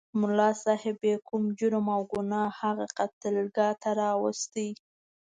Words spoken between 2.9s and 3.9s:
قتلګاه ته